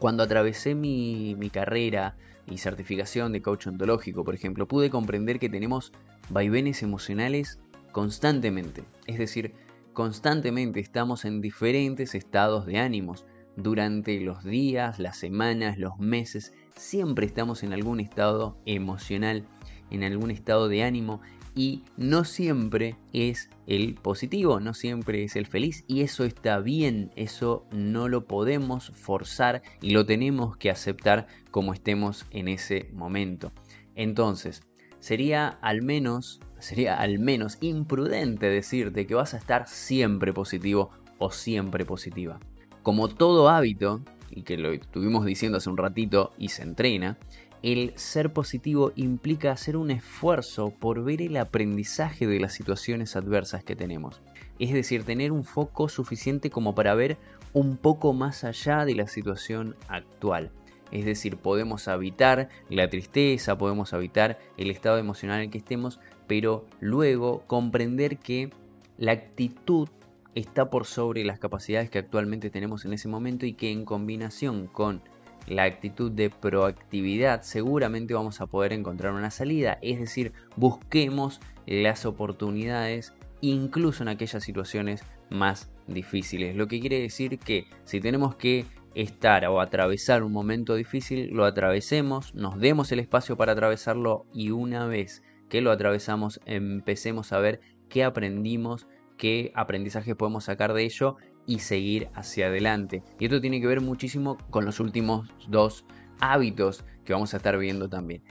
cuando 0.00 0.22
atravesé 0.22 0.74
mi, 0.74 1.36
carrera 1.52 2.16
y 2.46 2.56
certificación 2.56 3.32
de 3.32 3.42
coach 3.42 3.66
ontológico, 3.66 4.24
por 4.24 4.34
ejemplo, 4.34 4.66
pude 4.66 4.88
comprender 4.88 5.38
que 5.38 5.50
tenemos 5.50 5.92
vaivenes 6.30 6.82
emocionales 6.82 7.60
constantemente. 7.92 8.82
Es 9.06 9.18
decir, 9.18 9.52
constantemente 9.92 10.80
estamos 10.80 11.26
en 11.26 11.42
diferentes 11.42 12.14
estados 12.14 12.64
de 12.64 12.78
ánimos. 12.78 13.26
Durante 13.56 14.18
los 14.20 14.42
días, 14.42 14.98
las 14.98 15.18
semanas, 15.18 15.76
los 15.76 15.98
meses, 15.98 16.54
siempre 16.74 17.26
estamos 17.26 17.62
en 17.62 17.74
algún 17.74 18.00
estado 18.00 18.56
emocional, 18.64 19.44
en 19.90 20.02
algún 20.02 20.30
estado 20.30 20.68
de 20.68 20.82
ánimo 20.82 21.20
y 21.54 21.84
no 21.96 22.24
siempre 22.24 22.96
es 23.12 23.50
el 23.66 23.94
positivo, 23.94 24.60
no 24.60 24.74
siempre 24.74 25.24
es 25.24 25.36
el 25.36 25.46
feliz 25.46 25.84
y 25.86 26.02
eso 26.02 26.24
está 26.24 26.58
bien, 26.60 27.10
eso 27.16 27.66
no 27.72 28.08
lo 28.08 28.24
podemos 28.24 28.92
forzar 28.94 29.62
y 29.80 29.90
lo 29.90 30.06
tenemos 30.06 30.56
que 30.56 30.70
aceptar 30.70 31.26
como 31.50 31.72
estemos 31.72 32.26
en 32.30 32.48
ese 32.48 32.90
momento. 32.92 33.52
Entonces, 33.94 34.62
sería 34.98 35.48
al 35.48 35.82
menos, 35.82 36.40
sería 36.58 36.98
al 36.98 37.18
menos 37.18 37.58
imprudente 37.60 38.46
decirte 38.46 39.06
que 39.06 39.14
vas 39.14 39.34
a 39.34 39.38
estar 39.38 39.68
siempre 39.68 40.32
positivo 40.32 40.90
o 41.18 41.30
siempre 41.30 41.84
positiva. 41.84 42.38
Como 42.82 43.08
todo 43.08 43.48
hábito, 43.48 44.02
y 44.30 44.42
que 44.42 44.56
lo 44.56 44.72
estuvimos 44.72 45.26
diciendo 45.26 45.58
hace 45.58 45.70
un 45.70 45.76
ratito 45.76 46.32
y 46.38 46.48
se 46.48 46.62
entrena, 46.62 47.18
el 47.62 47.92
ser 47.96 48.32
positivo 48.32 48.92
implica 48.96 49.52
hacer 49.52 49.76
un 49.76 49.90
esfuerzo 49.90 50.70
por 50.70 51.04
ver 51.04 51.20
el 51.20 51.36
aprendizaje 51.36 52.26
de 52.26 52.40
las 52.40 52.54
situaciones 52.54 53.16
adversas 53.16 53.64
que 53.64 53.76
tenemos. 53.76 54.22
Es 54.58 54.72
decir, 54.72 55.04
tener 55.04 55.32
un 55.32 55.44
foco 55.44 55.88
suficiente 55.88 56.50
como 56.50 56.74
para 56.74 56.94
ver 56.94 57.18
un 57.52 57.76
poco 57.76 58.12
más 58.12 58.44
allá 58.44 58.84
de 58.84 58.94
la 58.94 59.06
situación 59.06 59.76
actual. 59.88 60.50
Es 60.90 61.04
decir, 61.04 61.36
podemos 61.36 61.86
evitar 61.86 62.48
la 62.68 62.88
tristeza, 62.88 63.58
podemos 63.58 63.92
evitar 63.92 64.38
el 64.56 64.70
estado 64.70 64.98
emocional 64.98 65.40
en 65.42 65.50
que 65.50 65.58
estemos, 65.58 66.00
pero 66.26 66.66
luego 66.80 67.44
comprender 67.46 68.18
que 68.18 68.50
la 68.98 69.12
actitud 69.12 69.88
está 70.34 70.70
por 70.70 70.86
sobre 70.86 71.24
las 71.24 71.38
capacidades 71.38 71.90
que 71.90 71.98
actualmente 71.98 72.50
tenemos 72.50 72.84
en 72.84 72.92
ese 72.92 73.08
momento 73.08 73.46
y 73.46 73.52
que 73.52 73.70
en 73.70 73.84
combinación 73.84 74.66
con 74.66 75.02
la 75.50 75.64
actitud 75.64 76.12
de 76.12 76.30
proactividad, 76.30 77.42
seguramente 77.42 78.14
vamos 78.14 78.40
a 78.40 78.46
poder 78.46 78.72
encontrar 78.72 79.12
una 79.12 79.30
salida. 79.30 79.78
Es 79.82 79.98
decir, 79.98 80.32
busquemos 80.56 81.40
las 81.66 82.06
oportunidades 82.06 83.14
incluso 83.40 84.04
en 84.04 84.08
aquellas 84.08 84.44
situaciones 84.44 85.02
más 85.28 85.70
difíciles. 85.88 86.54
Lo 86.54 86.68
que 86.68 86.80
quiere 86.80 87.00
decir 87.00 87.38
que 87.38 87.66
si 87.84 88.00
tenemos 88.00 88.36
que 88.36 88.64
estar 88.94 89.44
o 89.46 89.60
atravesar 89.60 90.22
un 90.22 90.32
momento 90.32 90.76
difícil, 90.76 91.30
lo 91.30 91.44
atravesemos, 91.44 92.34
nos 92.34 92.58
demos 92.58 92.92
el 92.92 93.00
espacio 93.00 93.36
para 93.36 93.52
atravesarlo 93.52 94.26
y 94.32 94.50
una 94.50 94.86
vez 94.86 95.22
que 95.48 95.60
lo 95.60 95.72
atravesamos 95.72 96.40
empecemos 96.46 97.32
a 97.32 97.40
ver 97.40 97.60
qué 97.88 98.04
aprendimos, 98.04 98.86
qué 99.16 99.50
aprendizaje 99.54 100.14
podemos 100.14 100.44
sacar 100.44 100.74
de 100.74 100.84
ello 100.84 101.16
y 101.46 101.60
seguir 101.60 102.08
hacia 102.14 102.46
adelante. 102.46 103.02
Y 103.18 103.26
esto 103.26 103.40
tiene 103.40 103.60
que 103.60 103.66
ver 103.66 103.80
muchísimo 103.80 104.38
con 104.50 104.64
los 104.64 104.80
últimos 104.80 105.28
dos 105.48 105.84
hábitos 106.20 106.84
que 107.04 107.12
vamos 107.12 107.34
a 107.34 107.38
estar 107.38 107.58
viendo 107.58 107.88
también. 107.88 108.22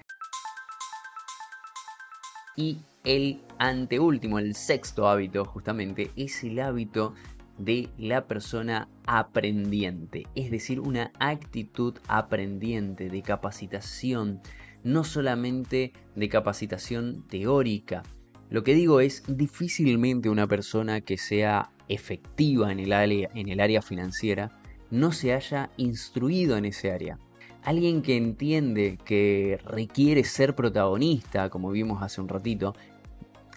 Y 2.56 2.78
el 3.04 3.42
anteúltimo, 3.58 4.40
el 4.40 4.56
sexto 4.56 5.08
hábito 5.08 5.46
justamente, 5.46 6.12
es 6.16 6.44
el 6.44 6.60
hábito 6.60 7.14
de 7.58 7.90
la 7.98 8.26
persona 8.26 8.88
aprendiente, 9.06 10.26
es 10.36 10.50
decir, 10.50 10.80
una 10.80 11.12
actitud 11.20 11.98
aprendiente 12.08 13.10
de 13.10 13.22
capacitación, 13.22 14.42
no 14.84 15.04
solamente 15.04 15.94
de 16.16 16.30
capacitación 16.30 17.28
teórica. 17.28 18.04
Lo 18.50 18.64
que 18.64 18.74
digo 18.74 19.02
es, 19.02 19.24
difícilmente 19.28 20.30
una 20.30 20.48
persona 20.48 21.02
que 21.02 21.18
sea 21.18 21.70
efectiva 21.90 22.72
en 22.72 22.80
el 22.80 22.94
área, 22.94 23.30
en 23.34 23.50
el 23.50 23.60
área 23.60 23.82
financiera 23.82 24.52
no 24.92 25.12
se 25.12 25.34
haya 25.34 25.70
instruido 25.78 26.58
en 26.58 26.66
ese 26.66 26.92
área. 26.92 27.20
Alguien 27.64 28.02
que 28.02 28.16
entiende 28.16 28.98
que 29.04 29.60
requiere 29.66 30.24
ser 30.24 30.56
protagonista, 30.56 31.50
como 31.50 31.72
vimos 31.72 32.02
hace 32.02 32.22
un 32.22 32.30
ratito, 32.30 32.74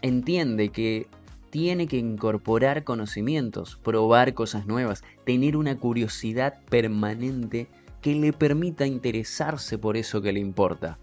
entiende 0.02 0.70
que 0.70 1.06
tiene 1.50 1.86
que 1.86 1.98
incorporar 1.98 2.82
conocimientos, 2.82 3.78
probar 3.82 4.34
cosas 4.34 4.66
nuevas, 4.66 5.04
tener 5.24 5.56
una 5.56 5.78
curiosidad 5.78 6.60
permanente 6.68 7.68
que 8.00 8.14
le 8.14 8.32
permita 8.32 8.86
interesarse 8.86 9.78
por 9.78 9.96
eso 9.96 10.20
que 10.20 10.32
le 10.32 10.40
importa. 10.40 10.98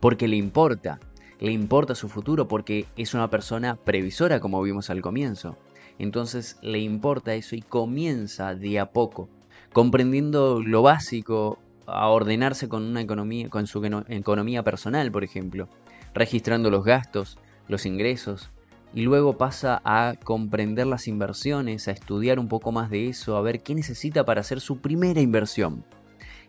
Porque 0.00 0.28
le 0.28 0.36
importa, 0.36 1.00
le 1.40 1.52
importa 1.52 1.94
su 1.94 2.08
futuro 2.08 2.48
porque 2.48 2.86
es 2.96 3.14
una 3.14 3.30
persona 3.30 3.76
previsora 3.76 4.40
como 4.40 4.60
vimos 4.62 4.90
al 4.90 5.00
comienzo. 5.00 5.56
Entonces 5.98 6.58
le 6.62 6.78
importa 6.78 7.34
eso 7.34 7.56
y 7.56 7.62
comienza 7.62 8.54
de 8.54 8.78
a 8.78 8.92
poco, 8.92 9.28
comprendiendo 9.72 10.62
lo 10.62 10.82
básico, 10.82 11.58
a 11.86 12.08
ordenarse 12.08 12.68
con 12.68 12.82
una 12.82 13.00
economía, 13.00 13.48
con 13.48 13.66
su 13.66 13.82
economía 14.08 14.62
personal, 14.62 15.10
por 15.12 15.24
ejemplo, 15.24 15.68
registrando 16.14 16.70
los 16.70 16.84
gastos, 16.84 17.38
los 17.68 17.86
ingresos, 17.86 18.50
y 18.94 19.02
luego 19.02 19.36
pasa 19.36 19.82
a 19.84 20.14
comprender 20.24 20.86
las 20.86 21.06
inversiones, 21.06 21.86
a 21.86 21.92
estudiar 21.92 22.38
un 22.38 22.48
poco 22.48 22.72
más 22.72 22.90
de 22.90 23.08
eso, 23.08 23.36
a 23.36 23.42
ver 23.42 23.62
qué 23.62 23.74
necesita 23.74 24.24
para 24.24 24.40
hacer 24.40 24.60
su 24.60 24.80
primera 24.80 25.20
inversión. 25.20 25.84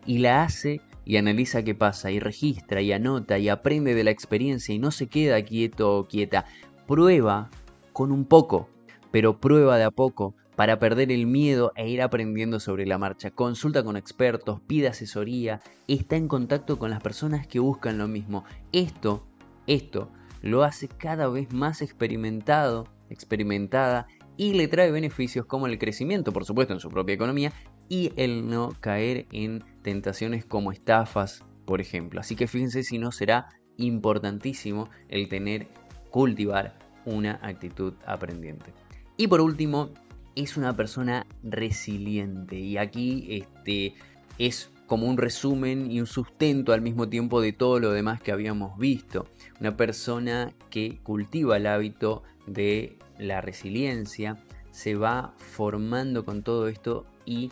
Y 0.06 0.20
la 0.20 0.44
hace 0.44 0.82
y 1.04 1.18
analiza 1.18 1.63
qué 1.63 1.75
pasa, 1.75 2.12
y 2.12 2.20
registra, 2.20 2.82
y 2.82 2.92
anota, 2.92 3.38
y 3.38 3.50
aprende 3.50 3.96
de 3.96 4.04
la 4.04 4.12
experiencia, 4.12 4.74
y 4.74 4.80
no 4.80 4.92
se 4.92 5.08
queda 5.08 5.42
quieto 5.42 5.98
o 5.98 6.08
quieta. 6.08 6.46
Prueba 6.86 7.50
con 7.94 8.12
un 8.12 8.25
poco, 8.25 8.70
pero 9.18 9.40
prueba 9.40 9.80
de 9.80 9.84
a 9.84 9.90
poco 9.90 10.36
para 10.56 10.78
perder 10.78 11.12
el 11.12 11.26
miedo 11.26 11.72
e 11.76 11.90
ir 11.90 12.04
aprendiendo 12.04 12.60
sobre 12.60 12.86
la 12.86 13.00
marcha. 13.00 13.32
Consulta 13.32 13.84
con 13.84 13.98
expertos, 13.98 14.62
pide 14.68 14.90
asesoría, 14.90 15.60
está 15.88 16.18
en 16.18 16.28
contacto 16.28 16.78
con 16.78 16.92
las 16.92 17.02
personas 17.02 17.48
que 17.48 17.58
buscan 17.58 17.98
lo 17.98 18.08
mismo. 18.08 18.44
Esto, 18.72 19.26
esto 19.66 20.12
lo 20.44 20.64
hace 20.64 20.88
cada 20.88 21.28
vez 21.30 21.52
más 21.52 21.82
experimentado, 21.82 22.90
experimentada 23.10 24.06
y 24.38 24.54
le 24.54 24.68
trae 24.68 24.92
beneficios 24.92 25.48
como 25.48 25.66
el 25.66 25.80
crecimiento, 25.80 26.32
por 26.32 26.46
supuesto, 26.46 26.76
en 26.76 26.80
su 26.80 26.92
propia 26.92 27.16
economía 27.16 27.52
y 27.90 28.12
el 28.18 28.48
no 28.48 28.70
caer 28.82 29.26
en 29.32 29.64
tentaciones 29.82 30.46
como 30.46 30.72
estafas, 30.72 31.44
por 31.66 31.82
ejemplo. 31.82 32.20
Así 32.20 32.36
que 32.36 32.46
fíjense 32.46 32.84
si 32.84 33.00
no 33.00 33.12
será 33.12 33.48
importantísimo 33.78 34.92
el 35.10 35.28
tener, 35.28 35.70
cultivar 36.12 36.78
una 37.04 37.40
actitud 37.42 37.96
aprendiente. 38.06 38.72
Y 39.18 39.28
por 39.28 39.42
último, 39.42 39.90
es 40.36 40.58
una 40.58 40.76
persona 40.76 41.26
resiliente 41.44 42.56
y 42.60 42.78
aquí 42.78 43.28
este, 43.30 43.96
es 44.38 44.70
como 44.86 45.08
un 45.08 45.18
resumen 45.18 45.92
y 45.92 46.00
un 46.00 46.06
sustento 46.06 46.72
al 46.72 46.82
mismo 46.82 47.10
tiempo 47.10 47.42
de 47.42 47.52
todo 47.52 47.80
lo 47.80 47.92
demás 47.92 48.22
que 48.22 48.32
habíamos 48.32 48.78
visto. 48.78 49.26
Una 49.60 49.76
persona 49.76 50.54
que 50.70 51.00
cultiva 51.02 51.58
el 51.58 51.66
hábito 51.66 52.22
de 52.46 52.98
la 53.18 53.42
resiliencia, 53.42 54.38
se 54.72 54.94
va 54.94 55.34
formando 55.38 56.24
con 56.24 56.44
todo 56.44 56.68
esto 56.68 57.08
y 57.26 57.50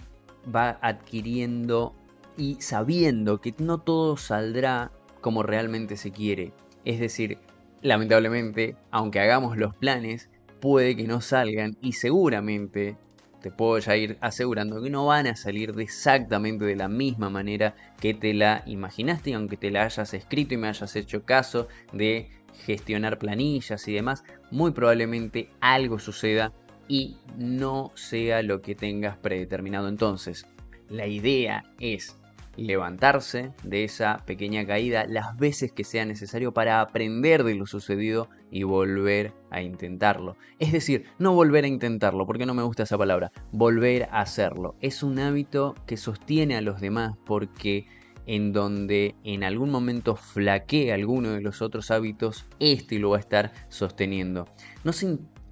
va 0.56 0.78
adquiriendo 0.84 1.96
y 2.38 2.58
sabiendo 2.62 3.42
que 3.42 3.56
no 3.58 3.80
todo 3.80 4.16
saldrá 4.16 4.92
como 5.22 5.42
realmente 5.42 5.98
se 5.98 6.12
quiere. 6.12 6.54
Es 6.86 7.00
decir, 7.00 7.40
lamentablemente, 7.82 8.76
aunque 8.92 9.20
hagamos 9.20 9.58
los 9.58 9.76
planes, 9.76 10.30
puede 10.66 10.96
que 10.96 11.04
no 11.04 11.22
salgan 11.22 11.78
y 11.80 11.92
seguramente 11.92 12.98
te 13.40 13.52
puedo 13.52 13.78
ya 13.78 13.96
ir 13.98 14.18
asegurando 14.20 14.82
que 14.82 14.90
no 14.90 15.06
van 15.06 15.28
a 15.28 15.36
salir 15.36 15.72
exactamente 15.80 16.66
de 16.66 16.76
la 16.76 16.88
misma 16.88 17.30
manera 17.30 17.76
que 18.02 18.16
te 18.16 18.34
la 18.34 18.64
imaginaste, 18.66 19.30
y 19.30 19.34
aunque 19.34 19.58
te 19.58 19.70
la 19.70 19.84
hayas 19.84 20.16
escrito 20.16 20.56
y 20.56 20.58
me 20.58 20.68
hayas 20.68 20.96
hecho 20.96 21.24
caso 21.24 21.68
de 21.94 22.32
gestionar 22.66 23.20
planillas 23.20 23.88
y 23.88 23.94
demás, 23.94 24.24
muy 24.50 24.72
probablemente 24.72 25.52
algo 25.62 26.00
suceda 26.00 26.52
y 26.88 27.18
no 27.38 27.92
sea 27.94 28.42
lo 28.42 28.64
que 28.64 28.74
tengas 28.74 29.18
predeterminado 29.18 29.88
entonces. 29.88 30.48
La 30.90 31.06
idea 31.06 31.64
es 31.80 32.18
levantarse 32.58 33.52
de 33.64 33.84
esa 33.84 34.24
pequeña 34.26 34.66
caída 34.66 35.06
las 35.08 35.36
veces 35.38 35.72
que 35.72 35.84
sea 35.84 36.06
necesario 36.06 36.54
para 36.54 36.82
aprender 36.82 37.44
de 37.44 37.56
lo 37.56 37.66
sucedido 37.66 38.30
y 38.52 38.64
volver 38.64 39.34
a 39.52 39.62
intentarlo. 39.62 40.38
Es 40.60 40.72
decir, 40.72 41.06
no 41.20 41.34
volver 41.34 41.66
a 41.66 41.68
intentarlo, 41.68 42.26
porque 42.26 42.46
no 42.46 42.54
me 42.54 42.64
gusta 42.64 42.84
esa 42.84 42.98
palabra, 42.98 43.32
volver 43.52 44.04
a 44.12 44.22
hacerlo. 44.22 44.76
Es 44.82 45.04
un 45.04 45.20
hábito 45.20 45.76
que 45.86 45.98
sostiene 45.98 46.56
a 46.56 46.62
los 46.62 46.80
demás 46.80 47.16
porque 47.26 47.88
en 48.28 48.54
donde 48.54 49.16
en 49.24 49.44
algún 49.44 49.70
momento 49.70 50.16
flaquee 50.16 50.92
alguno 50.92 51.32
de 51.32 51.42
los 51.42 51.62
otros 51.62 51.92
hábitos, 51.92 52.46
este 52.60 53.00
lo 53.00 53.12
va 53.12 53.18
a 53.18 53.20
estar 53.20 53.52
sosteniendo. 53.70 54.48
No, 54.84 54.92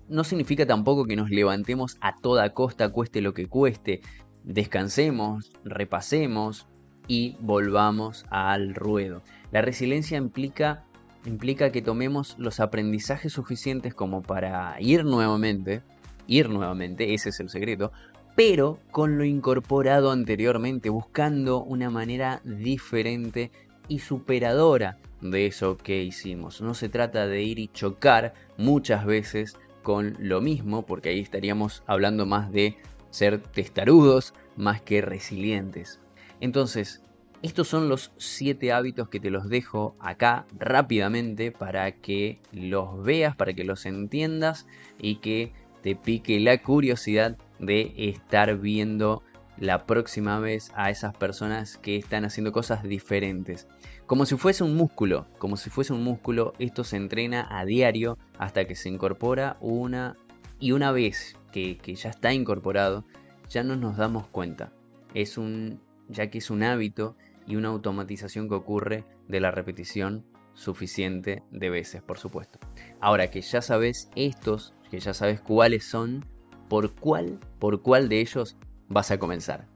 no 0.10 0.24
significa 0.24 0.66
tampoco 0.66 1.06
que 1.06 1.16
nos 1.16 1.30
levantemos 1.30 1.98
a 2.02 2.16
toda 2.20 2.54
costa, 2.54 2.89
cueste 2.89 3.22
lo 3.22 3.34
que 3.34 3.48
cueste. 3.48 4.02
Descansemos, 4.44 5.52
repasemos, 5.63 6.68
y 7.08 7.36
volvamos 7.39 8.26
al 8.30 8.76
ruedo. 8.76 9.22
La 9.52 9.62
resiliencia 9.62 10.18
implica, 10.18 10.84
implica 11.26 11.72
que 11.72 11.82
tomemos 11.82 12.36
los 12.38 12.60
aprendizajes 12.60 13.34
suficientes 13.34 13.94
como 13.94 14.22
para 14.22 14.76
ir 14.80 15.06
nuevamente, 15.06 15.82
ir 16.28 16.50
nuevamente, 16.50 17.13
ese 17.13 17.30
es 17.30 17.39
el 17.39 17.50
secreto, 17.50 17.92
pero 18.36 18.80
con 18.92 19.18
lo 19.18 19.26
incorporado 19.26 20.12
anteriormente, 20.12 20.89
buscando 20.89 21.63
una 21.63 21.89
manera 21.89 22.42
diferente 22.44 23.52
y 23.88 24.00
superadora 24.00 24.98
de 25.22 25.46
eso 25.46 25.78
que 25.78 26.04
hicimos. 26.04 26.62
No 26.62 26.74
se 26.74 26.89
trata 26.89 27.28
de 27.28 27.44
ir 27.44 27.60
y 27.60 27.68
chocar 27.68 28.34
muchas 28.58 29.06
veces 29.06 29.58
con 29.84 30.16
lo 30.20 30.42
mismo, 30.42 30.86
porque 30.86 31.10
ahí 31.10 31.20
estaríamos 31.20 31.84
hablando 31.86 32.26
más 32.26 32.52
de 32.52 32.78
ser 33.12 33.39
testarudos 33.39 34.34
más 34.56 34.82
que 34.82 35.02
resilientes. 35.02 36.00
Entonces, 36.44 37.02
estos 37.42 37.70
son 37.70 37.88
los 37.88 38.12
7 38.18 38.74
hábitos 38.74 39.08
que 39.08 39.22
te 39.22 39.30
los 39.30 39.48
dejo 39.48 39.96
acá 40.02 40.46
rápidamente 40.60 41.54
para 41.54 41.94
que 41.94 42.42
los 42.52 43.02
veas, 43.02 43.34
para 43.38 43.54
que 43.54 43.64
los 43.64 43.86
entiendas 43.86 44.68
y 45.00 45.22
que 45.22 45.54
te 45.84 45.96
pique 45.96 46.42
la 46.42 46.62
curiosidad 46.62 47.38
de 47.60 47.94
estar 47.96 48.58
viendo 48.58 49.24
la 49.58 49.86
próxima 49.86 50.38
vez 50.40 50.74
a 50.76 50.90
esas 50.90 51.16
personas 51.16 51.78
que 51.78 51.96
están 51.96 52.26
haciendo 52.26 52.52
cosas 52.52 52.84
diferentes. 52.84 53.70
Como 54.06 54.26
si 54.26 54.36
fuese 54.36 54.66
un 54.66 54.76
músculo, 54.76 55.28
como 55.38 55.56
si 55.56 55.70
fuese 55.70 55.94
un 55.94 56.04
músculo, 56.04 56.56
esto 56.60 56.84
se 56.84 56.98
entrena 56.98 57.48
a 57.58 57.64
diario 57.64 58.18
hasta 58.38 58.68
que 58.68 58.76
se 58.76 58.90
incorpora 58.90 59.56
una 59.62 60.18
y 60.60 60.74
una 60.74 60.92
vez 60.92 61.38
que, 61.54 61.78
que 61.78 61.96
ya 61.96 62.10
está 62.10 62.34
incorporado, 62.34 63.06
ya 63.50 63.64
no 63.64 63.78
nos 63.78 63.96
damos 63.96 64.28
cuenta. 64.28 64.74
Es 65.14 65.38
un 65.38 65.80
ya 66.10 66.30
que 66.30 66.39
es 66.39 66.50
un 66.50 66.63
hábito 66.63 67.16
y 67.48 67.56
una 67.56 67.70
automatización 67.70 68.48
que 68.48 68.56
ocurre 68.56 69.06
de 69.28 69.39
la 69.39 69.52
repetición 69.52 70.26
suficiente 70.54 71.44
de 71.52 71.70
veces, 71.70 72.02
por 72.02 72.18
supuesto. 72.18 72.60
Ahora 73.00 73.30
que 73.30 73.42
ya 73.42 73.62
sabes 73.62 74.10
estos, 74.16 74.74
que 74.89 75.00
ya 75.00 75.13
sabes 75.13 75.42
cuáles 75.42 75.86
son, 75.86 76.26
por 76.70 76.94
cuál, 76.96 77.39
por 77.60 77.82
cuál 77.82 78.10
de 78.10 78.22
ellos 78.22 78.58
vas 78.88 79.12
a 79.12 79.18
comenzar. 79.18 79.68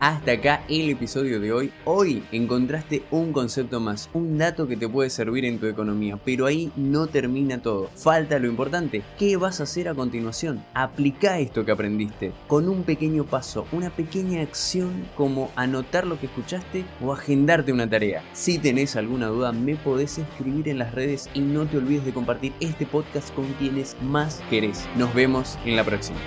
Hasta 0.00 0.32
acá 0.32 0.62
el 0.68 0.90
episodio 0.90 1.40
de 1.40 1.52
hoy. 1.52 1.72
Hoy 1.84 2.22
encontraste 2.30 3.02
un 3.10 3.32
concepto 3.32 3.80
más, 3.80 4.08
un 4.12 4.38
dato 4.38 4.68
que 4.68 4.76
te 4.76 4.88
puede 4.88 5.10
servir 5.10 5.44
en 5.44 5.58
tu 5.58 5.66
economía, 5.66 6.16
pero 6.24 6.46
ahí 6.46 6.70
no 6.76 7.08
termina 7.08 7.60
todo. 7.60 7.90
Falta 7.96 8.38
lo 8.38 8.46
importante. 8.46 9.02
¿Qué 9.18 9.36
vas 9.36 9.58
a 9.58 9.64
hacer 9.64 9.88
a 9.88 9.94
continuación? 9.94 10.64
Aplica 10.74 11.40
esto 11.40 11.64
que 11.64 11.72
aprendiste 11.72 12.32
con 12.46 12.68
un 12.68 12.84
pequeño 12.84 13.24
paso, 13.24 13.66
una 13.72 13.90
pequeña 13.90 14.40
acción 14.40 15.08
como 15.16 15.50
anotar 15.56 16.06
lo 16.06 16.20
que 16.20 16.26
escuchaste 16.26 16.84
o 17.02 17.12
agendarte 17.12 17.72
una 17.72 17.90
tarea. 17.90 18.22
Si 18.34 18.58
tenés 18.58 18.94
alguna 18.94 19.26
duda, 19.26 19.50
me 19.50 19.74
podés 19.74 20.18
escribir 20.18 20.68
en 20.68 20.78
las 20.78 20.94
redes 20.94 21.28
y 21.34 21.40
no 21.40 21.66
te 21.66 21.76
olvides 21.76 22.04
de 22.04 22.12
compartir 22.12 22.52
este 22.60 22.86
podcast 22.86 23.34
con 23.34 23.46
quienes 23.54 23.96
más 24.00 24.42
querés. 24.48 24.88
Nos 24.96 25.12
vemos 25.12 25.58
en 25.64 25.74
la 25.74 25.82
próxima. 25.82 26.18